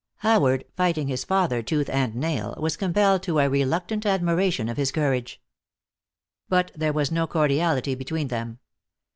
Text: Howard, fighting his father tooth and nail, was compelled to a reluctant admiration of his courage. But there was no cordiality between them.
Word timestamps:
Howard, 0.21 0.65
fighting 0.75 1.07
his 1.07 1.23
father 1.23 1.61
tooth 1.61 1.87
and 1.87 2.15
nail, 2.15 2.55
was 2.59 2.75
compelled 2.75 3.21
to 3.21 3.37
a 3.37 3.47
reluctant 3.47 4.03
admiration 4.03 4.67
of 4.67 4.75
his 4.75 4.91
courage. 4.91 5.39
But 6.49 6.71
there 6.75 6.91
was 6.91 7.11
no 7.11 7.27
cordiality 7.27 7.93
between 7.93 8.29
them. 8.29 8.57